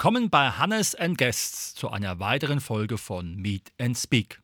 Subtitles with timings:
[0.00, 4.40] Willkommen bei Hannes and Guests zu einer weiteren Folge von Meet and Speak.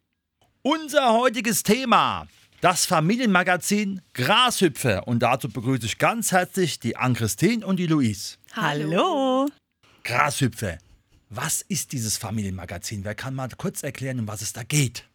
[0.60, 2.27] Unser heutiges Thema,
[2.60, 5.09] das Familienmagazin Grashüpfer.
[5.09, 8.37] Und dazu begrüße ich ganz herzlich die Ann-Christine und die Louise.
[8.52, 9.48] Hallo.
[10.05, 10.77] Grashüpfer,
[11.30, 13.02] was ist dieses Familienmagazin?
[13.02, 15.09] Wer kann mal kurz erklären, um was es da geht?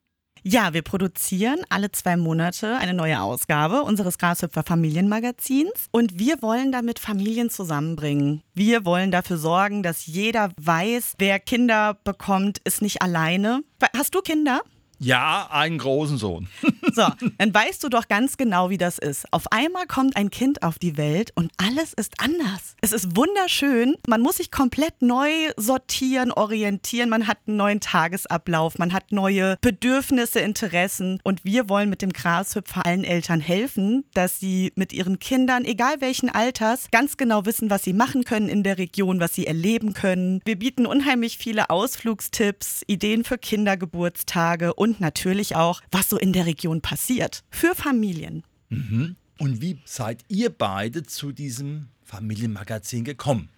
[0.44, 6.72] Ja, wir produzieren alle zwei Monate eine neue Ausgabe unseres Grashüpfer Familienmagazins und wir wollen
[6.72, 8.42] damit Familien zusammenbringen.
[8.56, 13.62] Wir wollen dafür sorgen, dass jeder weiß, wer Kinder bekommt, ist nicht alleine.
[13.96, 14.62] Hast du Kinder?
[14.98, 16.48] Ja, einen großen Sohn.
[16.94, 19.26] So, dann weißt du doch ganz genau, wie das ist.
[19.32, 22.76] Auf einmal kommt ein Kind auf die Welt und alles ist anders.
[22.82, 23.96] Es ist wunderschön.
[24.08, 27.10] Man muss sich komplett neu sortieren, orientieren.
[27.10, 28.78] Man hat einen neuen Tagesablauf.
[28.78, 31.20] Man hat neue Bedürfnisse, Interessen.
[31.24, 36.02] Und wir wollen mit dem Grashüpfer allen Eltern helfen, dass sie mit ihren Kindern, egal
[36.02, 39.94] welchen Alters, ganz genau wissen, was sie machen können in der Region, was sie erleben
[39.94, 40.42] können.
[40.46, 46.46] Wir bieten unheimlich viele Ausflugstipps, Ideen für Kindergeburtstage und natürlich auch, was so in der
[46.46, 47.44] Region passiert.
[47.50, 48.44] Für Familien.
[48.70, 49.18] Mhm.
[49.38, 53.50] Und wie seid ihr beide zu diesem Familienmagazin gekommen?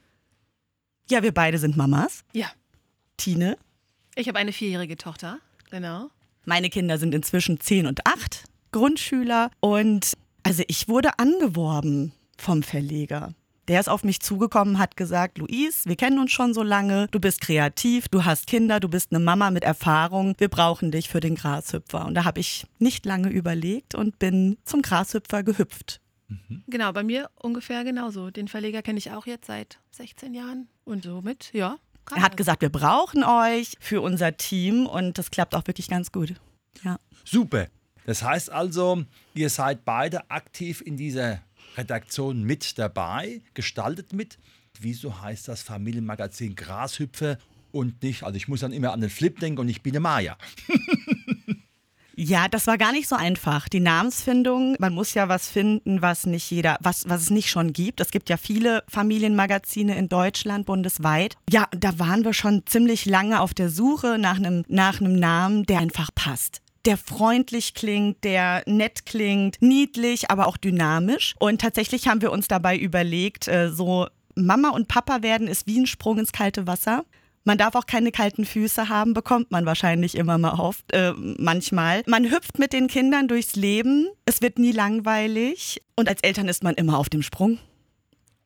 [1.11, 2.23] Ja, wir beide sind Mamas.
[2.33, 2.47] Ja.
[3.17, 3.57] Tine.
[4.15, 5.39] Ich habe eine vierjährige Tochter,
[5.69, 6.09] genau.
[6.45, 9.51] Meine Kinder sind inzwischen 10 und 8, Grundschüler.
[9.59, 13.33] Und also ich wurde angeworben vom Verleger.
[13.69, 17.19] Der ist auf mich zugekommen, hat gesagt, Luis, wir kennen uns schon so lange, du
[17.19, 21.21] bist kreativ, du hast Kinder, du bist eine Mama mit Erfahrung, wir brauchen dich für
[21.21, 22.05] den Grashüpfer.
[22.05, 26.01] Und da habe ich nicht lange überlegt und bin zum Grashüpfer gehüpft.
[26.67, 28.31] Genau, bei mir ungefähr genauso.
[28.31, 31.77] Den Verleger kenne ich auch jetzt seit 16 Jahren und somit, ja.
[32.13, 36.11] Er hat gesagt, wir brauchen euch für unser Team und das klappt auch wirklich ganz
[36.11, 36.33] gut.
[36.83, 36.99] Ja.
[37.23, 37.67] Super.
[38.05, 41.39] Das heißt also, ihr seid beide aktiv in dieser
[41.77, 44.37] Redaktion mit dabei, gestaltet mit.
[44.79, 47.37] Wieso heißt das Familienmagazin Grashüpfer
[47.71, 49.99] und nicht, also ich muss dann immer an den Flip denken und ich bin eine
[49.99, 50.37] Maya.
[52.15, 53.67] Ja, das war gar nicht so einfach.
[53.67, 57.73] Die Namensfindung, man muss ja was finden, was nicht jeder, was, was es nicht schon
[57.73, 57.99] gibt.
[58.01, 61.35] Es gibt ja viele Familienmagazine in Deutschland, bundesweit.
[61.49, 65.65] Ja, da waren wir schon ziemlich lange auf der Suche nach einem, nach einem Namen,
[65.65, 66.61] der einfach passt.
[66.85, 71.35] Der freundlich klingt, der nett klingt, niedlich, aber auch dynamisch.
[71.39, 75.79] Und tatsächlich haben wir uns dabei überlegt, äh, so Mama und Papa werden ist wie
[75.79, 77.05] ein Sprung ins kalte Wasser.
[77.45, 82.03] Man darf auch keine kalten Füße haben, bekommt man wahrscheinlich immer mal oft, äh, manchmal.
[82.07, 86.63] Man hüpft mit den Kindern durchs Leben, es wird nie langweilig und als Eltern ist
[86.63, 87.59] man immer auf dem Sprung.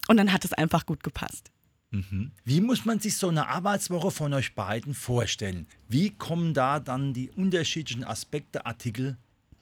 [0.07, 1.51] Und dann hat es einfach gut gepasst.
[1.89, 5.67] Wie muss man sich so eine Arbeitswoche von euch beiden vorstellen?
[5.87, 9.17] Wie kommen da dann die unterschiedlichen Aspekte, Artikel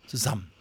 [0.07, 0.51] zusammen?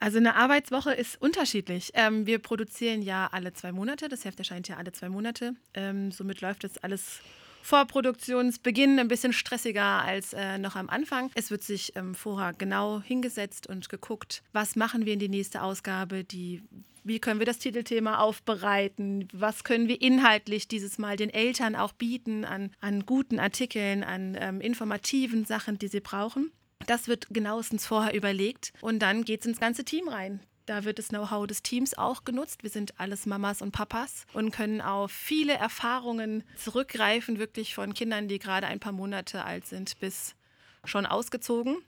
[0.00, 1.90] Also eine Arbeitswoche ist unterschiedlich.
[1.94, 4.08] Ähm, wir produzieren ja alle zwei Monate.
[4.08, 5.56] Das Heft erscheint ja alle zwei Monate.
[5.74, 7.20] Ähm, somit läuft das alles
[7.68, 11.30] vor Produktionsbeginn ein bisschen stressiger als äh, noch am Anfang.
[11.34, 15.60] Es wird sich ähm, vorher genau hingesetzt und geguckt, was machen wir in die nächste
[15.60, 16.62] Ausgabe, die
[17.04, 19.28] wie können wir das Titelthema aufbereiten?
[19.32, 24.36] Was können wir inhaltlich dieses Mal den Eltern auch bieten an, an guten Artikeln, an
[24.38, 26.50] ähm, informativen Sachen, die sie brauchen?
[26.86, 30.40] Das wird genauestens vorher überlegt und dann geht es ins ganze Team rein.
[30.68, 32.62] Da wird das Know-how des Teams auch genutzt.
[32.62, 38.28] Wir sind alles Mamas und Papas und können auf viele Erfahrungen zurückgreifen, wirklich von Kindern,
[38.28, 40.34] die gerade ein paar Monate alt sind, bis
[40.84, 41.78] schon ausgezogen.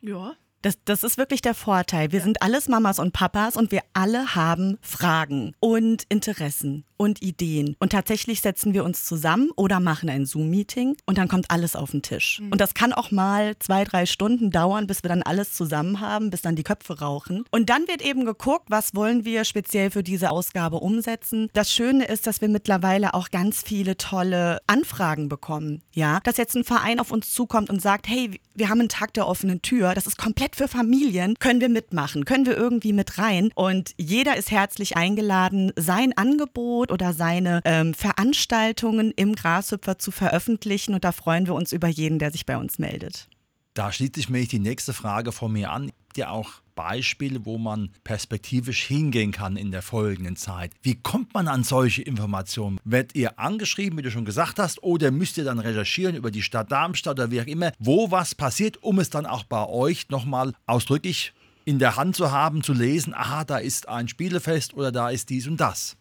[0.00, 0.34] Ja.
[0.62, 2.10] Das, das ist wirklich der Vorteil.
[2.10, 7.74] Wir sind alles Mamas und Papas und wir alle haben Fragen und Interessen und Ideen.
[7.80, 11.90] Und tatsächlich setzen wir uns zusammen oder machen ein Zoom-Meeting und dann kommt alles auf
[11.90, 12.40] den Tisch.
[12.48, 16.30] Und das kann auch mal zwei, drei Stunden dauern, bis wir dann alles zusammen haben,
[16.30, 17.44] bis dann die Köpfe rauchen.
[17.50, 21.48] Und dann wird eben geguckt, was wollen wir speziell für diese Ausgabe umsetzen.
[21.54, 25.82] Das Schöne ist, dass wir mittlerweile auch ganz viele tolle Anfragen bekommen.
[25.92, 29.12] Ja, dass jetzt ein Verein auf uns zukommt und sagt, hey, wir haben einen Tag
[29.14, 33.18] der offenen Tür, das ist komplett für Familien, können wir mitmachen, können wir irgendwie mit
[33.18, 33.50] rein.
[33.56, 40.94] Und jeder ist herzlich eingeladen, sein Angebot oder seine ähm, Veranstaltungen im Grashüpfer zu veröffentlichen.
[40.94, 43.28] Und da freuen wir uns über jeden, der sich bei uns meldet.
[43.74, 45.90] Da schließt sich mir die nächste Frage von mir an.
[46.08, 50.72] Habt ihr auch Beispiele, wo man perspektivisch hingehen kann in der folgenden Zeit?
[50.82, 52.78] Wie kommt man an solche Informationen?
[52.84, 56.42] Werdet ihr angeschrieben, wie du schon gesagt hast, oder müsst ihr dann recherchieren über die
[56.42, 60.10] Stadt Darmstadt oder wie auch immer, wo was passiert, um es dann auch bei euch
[60.10, 61.32] nochmal ausdrücklich
[61.64, 65.30] in der Hand zu haben, zu lesen, aha, da ist ein Spielefest oder da ist
[65.30, 65.96] dies und das?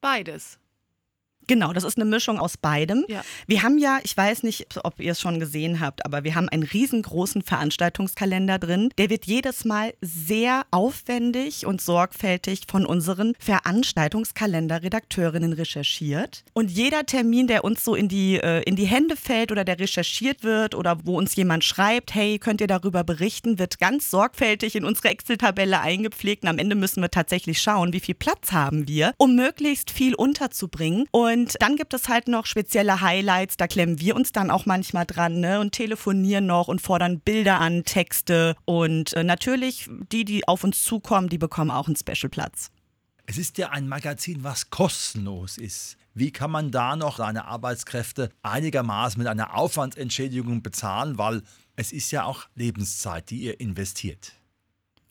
[0.00, 0.59] Beides.
[1.46, 3.04] Genau, das ist eine Mischung aus beidem.
[3.08, 3.22] Ja.
[3.46, 6.48] Wir haben ja, ich weiß nicht, ob ihr es schon gesehen habt, aber wir haben
[6.48, 8.90] einen riesengroßen Veranstaltungskalender drin.
[8.98, 16.44] Der wird jedes Mal sehr aufwendig und sorgfältig von unseren Veranstaltungskalender-Redakteurinnen recherchiert.
[16.52, 19.80] Und jeder Termin, der uns so in die, äh, in die Hände fällt oder der
[19.80, 24.76] recherchiert wird oder wo uns jemand schreibt, hey, könnt ihr darüber berichten, wird ganz sorgfältig
[24.76, 26.44] in unsere Excel-Tabelle eingepflegt.
[26.44, 30.14] Und am Ende müssen wir tatsächlich schauen, wie viel Platz haben wir, um möglichst viel
[30.14, 31.06] unterzubringen.
[31.10, 34.66] Und und dann gibt es halt noch spezielle Highlights, da klemmen wir uns dann auch
[34.66, 35.60] manchmal dran ne?
[35.60, 38.56] und telefonieren noch und fordern Bilder an, Texte.
[38.64, 42.70] Und äh, natürlich, die, die auf uns zukommen, die bekommen auch einen Special-Platz.
[43.26, 45.96] Es ist ja ein Magazin, was kostenlos ist.
[46.14, 51.16] Wie kann man da noch seine Arbeitskräfte einigermaßen mit einer Aufwandsentschädigung bezahlen?
[51.16, 51.42] Weil
[51.76, 54.32] es ist ja auch Lebenszeit, die ihr investiert.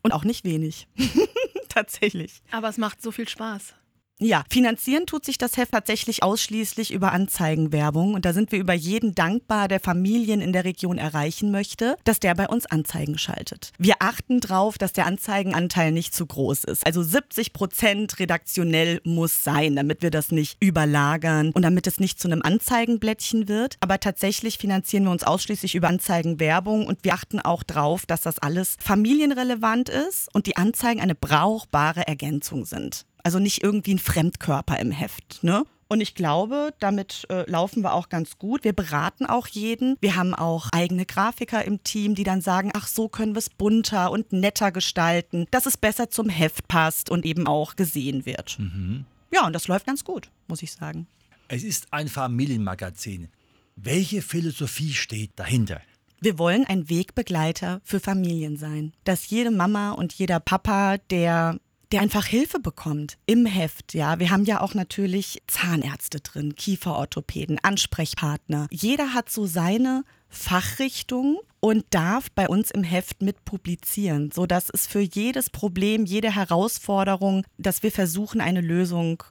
[0.02, 0.88] Und auch nicht wenig.
[1.70, 2.42] Tatsächlich.
[2.52, 3.74] Aber es macht so viel Spaß.
[4.22, 8.16] Ja, finanzieren tut sich das Heft tatsächlich ausschließlich über Anzeigenwerbung.
[8.16, 12.20] Und da sind wir über jeden dankbar, der Familien in der Region erreichen möchte, dass
[12.20, 13.72] der bei uns Anzeigen schaltet.
[13.78, 16.86] Wir achten darauf, dass der Anzeigenanteil nicht zu groß ist.
[16.86, 22.20] Also 70 Prozent redaktionell muss sein, damit wir das nicht überlagern und damit es nicht
[22.20, 23.78] zu einem Anzeigenblättchen wird.
[23.80, 28.40] Aber tatsächlich finanzieren wir uns ausschließlich über Anzeigenwerbung und wir achten auch darauf, dass das
[28.40, 33.06] alles familienrelevant ist und die Anzeigen eine brauchbare Ergänzung sind.
[33.30, 35.44] Also nicht irgendwie ein Fremdkörper im Heft.
[35.44, 35.64] Ne?
[35.88, 38.64] Und ich glaube, damit äh, laufen wir auch ganz gut.
[38.64, 39.98] Wir beraten auch jeden.
[40.02, 43.52] Wir haben auch eigene Grafiker im Team, die dann sagen, ach so können wir es
[43.52, 48.58] bunter und netter gestalten, dass es besser zum Heft passt und eben auch gesehen wird.
[48.58, 49.06] Mhm.
[49.32, 51.06] Ja, und das läuft ganz gut, muss ich sagen.
[51.50, 53.28] Es ist ein Familienmagazin.
[53.76, 55.82] Welche Philosophie steht dahinter?
[56.20, 58.92] Wir wollen ein Wegbegleiter für Familien sein.
[59.04, 61.60] Dass jede Mama und jeder Papa, der
[61.92, 63.94] der einfach Hilfe bekommt im Heft.
[63.94, 68.68] Ja, wir haben ja auch natürlich Zahnärzte drin, Kieferorthopäden, Ansprechpartner.
[68.72, 74.70] Jeder hat so seine Fachrichtung und darf bei uns im Heft mit publizieren, so dass
[74.70, 79.24] es für jedes Problem, jede Herausforderung, dass wir versuchen, eine Lösung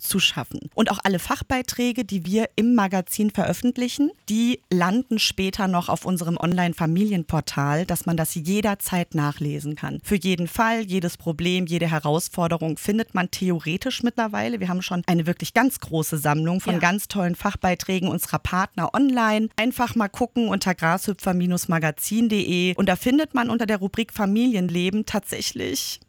[0.00, 0.70] zu schaffen.
[0.74, 6.36] Und auch alle Fachbeiträge, die wir im Magazin veröffentlichen, die landen später noch auf unserem
[6.36, 10.00] Online-Familienportal, dass man das jederzeit nachlesen kann.
[10.02, 14.60] Für jeden Fall, jedes Problem, jede Herausforderung findet man theoretisch mittlerweile.
[14.60, 16.80] Wir haben schon eine wirklich ganz große Sammlung von ja.
[16.80, 19.48] ganz tollen Fachbeiträgen unserer Partner online.
[19.56, 26.00] Einfach mal gucken unter grashüpfer-magazin.de und da findet man unter der Rubrik Familienleben tatsächlich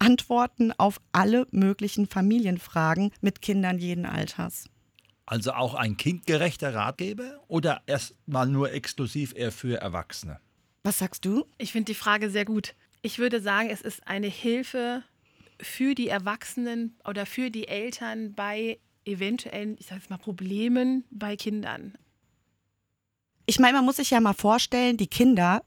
[0.00, 4.68] Antworten auf alle möglichen Familienfragen mit Kindern jeden Alters.
[5.26, 10.38] Also auch ein kindgerechter Ratgeber oder erstmal nur exklusiv eher für Erwachsene?
[10.82, 11.46] Was sagst du?
[11.56, 12.74] Ich finde die Frage sehr gut.
[13.00, 15.02] Ich würde sagen, es ist eine Hilfe
[15.60, 21.36] für die Erwachsenen oder für die Eltern bei eventuellen, ich sage jetzt mal, Problemen bei
[21.36, 21.96] Kindern.
[23.46, 25.62] Ich meine, man muss sich ja mal vorstellen, die Kinder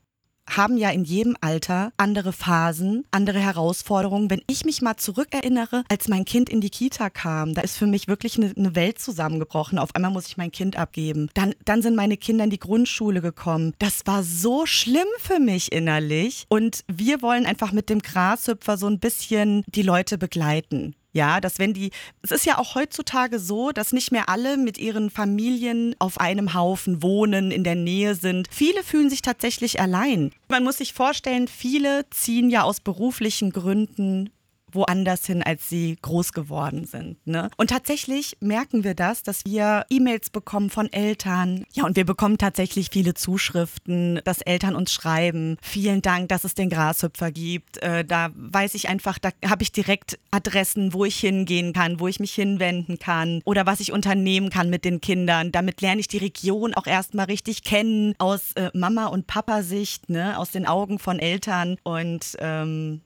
[0.47, 4.29] haben ja in jedem Alter andere Phasen, andere Herausforderungen.
[4.29, 7.87] Wenn ich mich mal zurückerinnere, als mein Kind in die Kita kam, da ist für
[7.87, 9.79] mich wirklich eine, eine, Welt zusammengebrochen.
[9.79, 11.29] Auf einmal muss ich mein Kind abgeben.
[11.33, 13.73] Dann, dann sind meine Kinder in die Grundschule gekommen.
[13.79, 16.45] Das war so schlimm für mich innerlich.
[16.49, 20.95] Und wir wollen einfach mit dem Grashüpfer so ein bisschen die Leute begleiten.
[21.17, 21.89] Ja, dass wenn die,
[22.21, 26.53] es ist ja auch heutzutage so, dass nicht mehr alle mit ihren Familien auf einem
[26.53, 28.47] Haufen wohnen, in der Nähe sind.
[28.51, 30.31] Viele fühlen sich tatsächlich allein.
[30.47, 34.29] Man muss sich vorstellen, viele ziehen ja aus beruflichen Gründen
[34.71, 37.25] woanders hin, als sie groß geworden sind.
[37.25, 37.49] Ne?
[37.57, 41.65] Und tatsächlich merken wir das, dass wir E-Mails bekommen von Eltern.
[41.73, 45.57] Ja, und wir bekommen tatsächlich viele Zuschriften, dass Eltern uns schreiben.
[45.61, 47.77] Vielen Dank, dass es den Grashüpfer gibt.
[47.77, 52.07] Äh, da weiß ich einfach, da habe ich direkt Adressen, wo ich hingehen kann, wo
[52.07, 55.51] ich mich hinwenden kann oder was ich unternehmen kann mit den Kindern.
[55.51, 60.37] Damit lerne ich die Region auch erstmal richtig kennen aus äh, Mama- und Papa-Sicht, ne?
[60.37, 61.77] aus den Augen von Eltern.
[61.83, 63.01] Und ähm,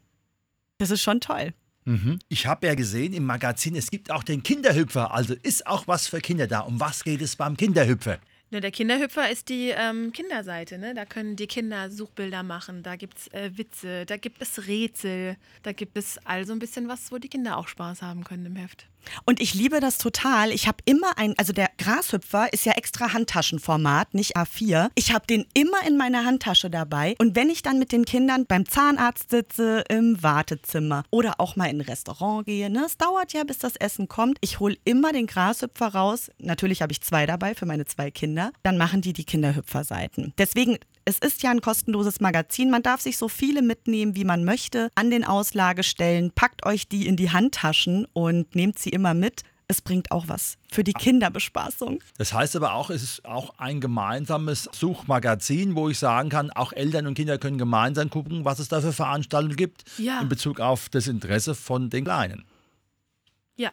[0.81, 1.53] das ist schon toll.
[1.85, 2.19] Mhm.
[2.27, 5.13] Ich habe ja gesehen im Magazin, es gibt auch den Kinderhüpfer.
[5.13, 6.61] Also ist auch was für Kinder da.
[6.61, 8.19] Um was geht es beim Kinderhüpfer?
[8.51, 10.77] Ja, der Kinderhüpfer ist die ähm, Kinderseite.
[10.77, 10.93] Ne?
[10.93, 12.83] Da können die Kinder Suchbilder machen.
[12.83, 16.89] Da gibt es äh, Witze, da gibt es Rätsel, da gibt es also ein bisschen
[16.89, 18.87] was, wo die Kinder auch Spaß haben können im Heft.
[19.25, 20.51] Und ich liebe das total.
[20.51, 24.89] Ich habe immer ein, also der Grashüpfer ist ja extra Handtaschenformat, nicht A4.
[24.95, 27.15] Ich habe den immer in meiner Handtasche dabei.
[27.19, 31.65] Und wenn ich dann mit den Kindern beim Zahnarzt sitze, im Wartezimmer oder auch mal
[31.65, 34.37] in ein Restaurant gehe, ne, es dauert ja, bis das Essen kommt.
[34.41, 36.31] Ich hole immer den Grashüpfer raus.
[36.39, 38.51] Natürlich habe ich zwei dabei für meine zwei Kinder.
[38.63, 40.33] Dann machen die die Kinderhüpferseiten.
[40.37, 42.69] Deswegen Es ist ja ein kostenloses Magazin.
[42.69, 46.31] Man darf sich so viele mitnehmen, wie man möchte, an den Auslagestellen.
[46.31, 49.41] Packt euch die in die Handtaschen und nehmt sie immer mit.
[49.67, 51.99] Es bringt auch was für die Kinderbespaßung.
[52.17, 56.73] Das heißt aber auch, es ist auch ein gemeinsames Suchmagazin, wo ich sagen kann, auch
[56.73, 60.19] Eltern und Kinder können gemeinsam gucken, was es da für Veranstaltungen gibt Ja.
[60.21, 62.43] in Bezug auf das Interesse von den Kleinen.
[63.55, 63.71] Ja,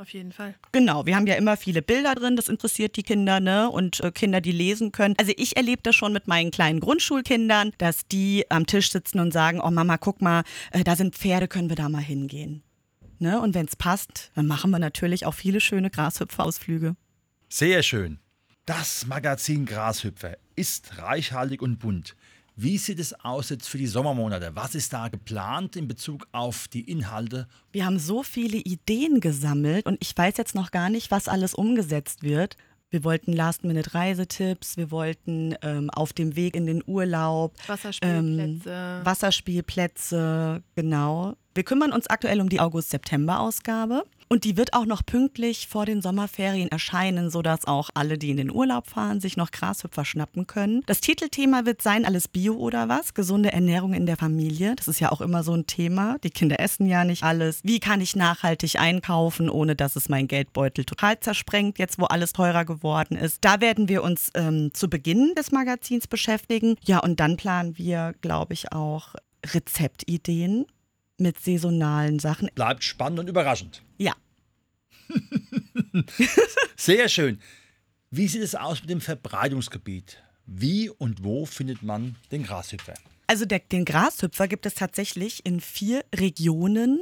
[0.00, 0.54] auf jeden Fall.
[0.72, 3.70] Genau, wir haben ja immer viele Bilder drin, das interessiert die Kinder, ne?
[3.70, 5.14] Und äh, Kinder, die lesen können.
[5.18, 9.32] Also ich erlebe das schon mit meinen kleinen Grundschulkindern, dass die am Tisch sitzen und
[9.32, 10.42] sagen, oh Mama, guck mal,
[10.72, 12.62] äh, da sind Pferde, können wir da mal hingehen.
[13.18, 13.40] Ne?
[13.40, 16.96] Und wenn es passt, dann machen wir natürlich auch viele schöne Grashüpferausflüge.
[17.48, 18.18] Sehr schön.
[18.64, 22.16] Das Magazin Grashüpfer ist reichhaltig und bunt.
[22.62, 24.50] Wie sieht es aus jetzt für die Sommermonate?
[24.54, 27.48] Was ist da geplant in Bezug auf die Inhalte?
[27.72, 31.54] Wir haben so viele Ideen gesammelt und ich weiß jetzt noch gar nicht, was alles
[31.54, 32.58] umgesetzt wird.
[32.90, 39.00] Wir wollten Last-Minute-Reisetipps, wir wollten ähm, auf dem Weg in den Urlaub, Wasserspielplätze.
[39.04, 41.36] Wasserspielplätze, genau.
[41.54, 46.00] Wir kümmern uns aktuell um die August-September-Ausgabe und die wird auch noch pünktlich vor den
[46.00, 50.82] Sommerferien erscheinen, sodass auch alle, die in den Urlaub fahren, sich noch Grashüpfer schnappen können.
[50.86, 53.12] Das Titelthema wird sein, alles Bio oder was?
[53.12, 54.76] Gesunde Ernährung in der Familie.
[54.76, 56.16] Das ist ja auch immer so ein Thema.
[56.22, 57.60] Die Kinder essen ja nicht alles.
[57.64, 62.32] Wie kann ich nachhaltig einkaufen, ohne dass es meinen Geldbeutel total zersprengt, jetzt wo alles
[62.32, 63.44] teurer geworden ist?
[63.44, 66.76] Da werden wir uns ähm, zu Beginn des Magazins beschäftigen.
[66.84, 70.66] Ja, und dann planen wir, glaube ich, auch Rezeptideen
[71.18, 72.48] mit saisonalen Sachen.
[72.54, 73.82] Bleibt spannend und überraschend.
[76.76, 77.40] Sehr schön.
[78.10, 80.22] Wie sieht es aus mit dem Verbreitungsgebiet?
[80.46, 82.94] Wie und wo findet man den Grashüpfer?
[83.30, 86.98] also der, den Grashüpfer gibt es tatsächlich in vier Regionen,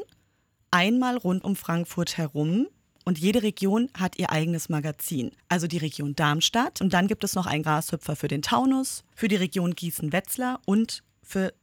[0.71, 2.69] einmal rund um Frankfurt herum.
[3.07, 5.33] Und jede Region hat ihr eigenes Magazin.
[5.49, 6.83] Also die Region Darmstadt.
[6.83, 11.03] Und dann gibt es noch einen Grashüpfer für den Taunus, für die Region Gießen-Wetzlar und
[11.23, 11.55] für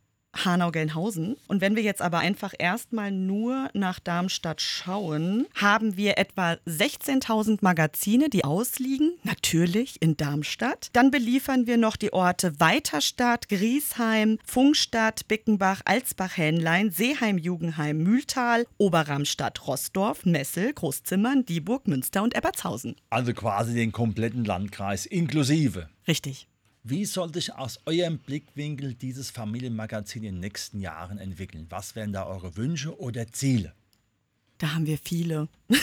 [0.43, 1.37] Hanau-Gelnhausen.
[1.47, 7.59] Und wenn wir jetzt aber einfach erstmal nur nach Darmstadt schauen, haben wir etwa 16.000
[7.61, 10.89] Magazine, die ausliegen, natürlich in Darmstadt.
[10.93, 19.67] Dann beliefern wir noch die Orte Weiterstadt, Griesheim, Funkstadt, Bickenbach, Alsbach-Hähnlein, Seeheim, Jugendheim, Mühltal, Oberramstadt,
[19.67, 22.95] Rossdorf, Messel, Großzimmern, Dieburg, Münster und Ebertshausen.
[23.09, 25.89] Also quasi den kompletten Landkreis inklusive.
[26.07, 26.47] Richtig.
[26.87, 31.65] Wie soll sich aus eurem Blickwinkel dieses Familienmagazin in den nächsten Jahren entwickeln?
[31.69, 33.73] Was wären da eure Wünsche oder Ziele?
[34.59, 35.49] Da haben wir viele.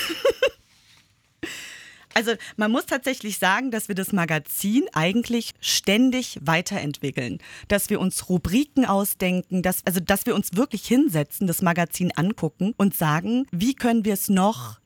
[2.14, 8.28] Also man muss tatsächlich sagen, dass wir das Magazin eigentlich ständig weiterentwickeln, dass wir uns
[8.28, 13.72] Rubriken ausdenken, dass, also dass wir uns wirklich hinsetzen, das Magazin angucken und sagen, wie
[13.72, 14.78] können wir es noch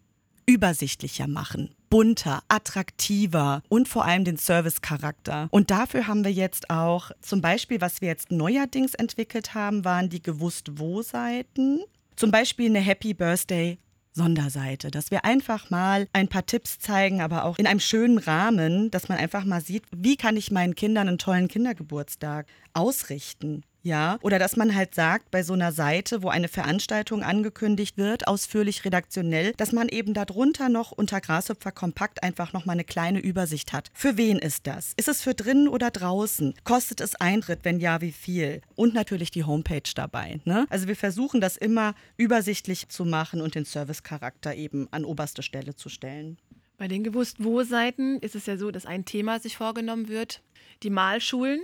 [0.46, 5.48] übersichtlicher machen, bunter, attraktiver und vor allem den Servicecharakter.
[5.50, 10.08] Und dafür haben wir jetzt auch zum Beispiel, was wir jetzt neuerdings entwickelt haben, waren
[10.08, 11.80] die gewusst wo Seiten.
[12.16, 13.78] Zum Beispiel eine Happy Birthday
[14.16, 18.90] Sonderseite, dass wir einfach mal ein paar Tipps zeigen, aber auch in einem schönen Rahmen,
[18.90, 23.62] dass man einfach mal sieht, wie kann ich meinen Kindern einen tollen Kindergeburtstag ausrichten.
[23.86, 28.26] Ja, oder dass man halt sagt, bei so einer Seite, wo eine Veranstaltung angekündigt wird,
[28.26, 33.20] ausführlich redaktionell, dass man eben darunter noch unter Grashüpfer kompakt einfach noch mal eine kleine
[33.20, 33.92] Übersicht hat.
[33.94, 34.92] Für wen ist das?
[34.96, 36.54] Ist es für drinnen oder draußen?
[36.64, 37.60] Kostet es Eintritt?
[37.62, 38.60] Wenn ja, wie viel?
[38.74, 40.40] Und natürlich die Homepage dabei.
[40.44, 40.66] Ne?
[40.68, 45.76] Also wir versuchen das immer übersichtlich zu machen und den Servicecharakter eben an oberste Stelle
[45.76, 46.38] zu stellen.
[46.76, 50.42] Bei den gewusst wo Seiten ist es ja so, dass ein Thema sich vorgenommen wird.
[50.82, 51.60] Die Malschulen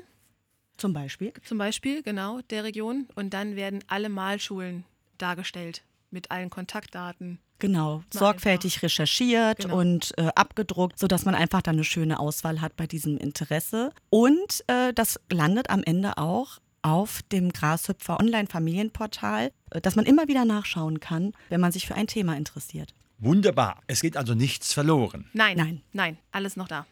[0.82, 1.32] Zum Beispiel.
[1.44, 3.06] zum Beispiel, genau, der Region.
[3.14, 4.84] Und dann werden alle Malschulen
[5.16, 7.38] dargestellt mit allen Kontaktdaten.
[7.60, 9.78] Genau, Mal sorgfältig recherchiert Genau.
[9.78, 13.92] und äh, abgedruckt, sodass man einfach dann eine schöne Auswahl hat bei diesem Interesse.
[14.10, 20.26] Und äh, das landet am Ende auch auf dem Grashüpfer Online-Familienportal, äh, dass man immer
[20.26, 22.92] wieder nachschauen kann, wenn man sich für ein Thema interessiert.
[23.18, 23.80] Wunderbar.
[23.86, 25.30] Es geht also nichts verloren.
[25.32, 25.82] Nein, Nein.
[25.92, 26.86] nein, alles noch da.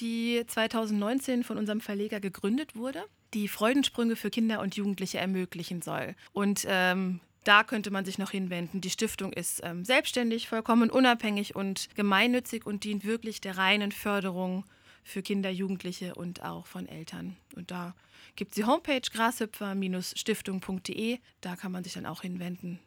[0.00, 3.04] die 2019 von unserem Verleger gegründet wurde.
[3.34, 6.14] die Freudensprünge für Kinder und Jugendliche ermöglichen soll.
[6.32, 8.80] Und ähm, da könnte man sich noch hinwenden.
[8.80, 14.64] Die Stiftung ist ähm, selbstständig, vollkommen unabhängig und gemeinnützig und dient wirklich der reinen Förderung
[15.04, 17.36] für Kinder, Jugendliche und auch von Eltern.
[17.54, 17.94] Und da
[18.34, 21.20] gibt es die Homepage grashüpfer-stiftung.de.
[21.40, 22.80] Da kann man sich dann auch hinwenden.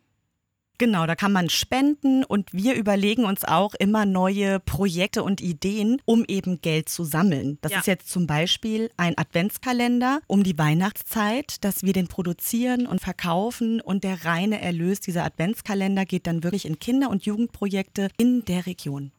[0.79, 6.01] Genau, da kann man spenden und wir überlegen uns auch immer neue Projekte und Ideen,
[6.05, 7.57] um eben Geld zu sammeln.
[7.61, 7.79] Das Ja.
[7.79, 13.81] ist jetzt zum Beispiel ein Adventskalender um die Weihnachtszeit, dass wir den produzieren und verkaufen
[13.81, 18.65] und der reine Erlös dieser Adventskalender geht dann wirklich in Kinder- und Jugendprojekte in der
[18.65, 19.11] Region.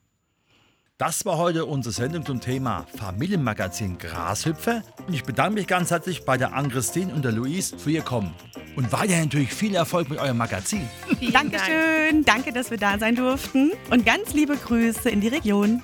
[1.00, 4.83] Das war heute unsere Sendung zum Thema Familienmagazin Grashüpfer.
[5.07, 8.35] Und ich bedanke mich ganz herzlich bei der Ann-Christine und der Luise für ihr Kommen.
[8.76, 10.87] Und weiterhin natürlich viel Erfolg mit eurem Magazin.
[11.19, 11.52] Vielen Dank.
[11.52, 15.80] Dankeschön, danke, dass wir da sein durften und ganz liebe Grüße in die Region.